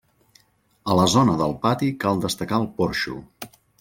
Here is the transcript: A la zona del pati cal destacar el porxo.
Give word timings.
A 0.93 0.95
la 0.99 1.03
zona 1.15 1.35
del 1.41 1.53
pati 1.65 1.91
cal 2.05 2.25
destacar 2.25 2.59
el 2.63 2.67
porxo. 2.81 3.15